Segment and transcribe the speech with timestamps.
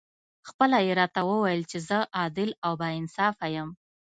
[0.49, 3.69] خپله یې راته وویل چې زه عادل او با انصافه یم.